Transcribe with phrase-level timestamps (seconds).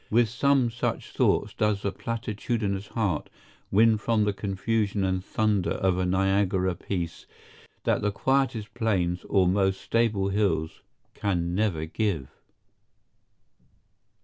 [0.09, 3.29] With some such thoughts does the platitudinous heart
[3.69, 7.27] win from the confusion and thunder of a Niagara peace
[7.83, 10.81] that the quietest plains or most stable hills
[11.13, 12.31] can never give.